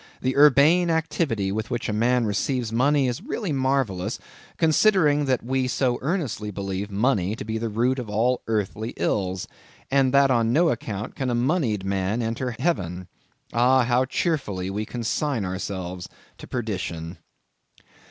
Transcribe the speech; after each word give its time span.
The 0.19 0.35
urbane 0.35 0.89
activity 0.89 1.51
with 1.51 1.69
which 1.69 1.87
a 1.87 1.93
man 1.93 2.25
receives 2.25 2.71
money 2.73 3.07
is 3.07 3.21
really 3.21 3.51
marvellous, 3.51 4.17
considering 4.57 5.25
that 5.25 5.43
we 5.45 5.67
so 5.67 5.99
earnestly 6.01 6.49
believe 6.49 6.89
money 6.89 7.35
to 7.35 7.45
be 7.45 7.59
the 7.59 7.69
root 7.69 7.99
of 7.99 8.09
all 8.09 8.41
earthly 8.47 8.95
ills, 8.97 9.47
and 9.91 10.11
that 10.11 10.31
on 10.31 10.51
no 10.51 10.69
account 10.69 11.13
can 11.13 11.29
a 11.29 11.35
monied 11.35 11.85
man 11.85 12.23
enter 12.23 12.55
heaven. 12.57 13.09
Ah! 13.53 13.83
how 13.83 14.05
cheerfully 14.05 14.71
we 14.71 14.87
consign 14.87 15.45
ourselves 15.45 16.09
to 16.39 16.47
perdition! 16.47 17.19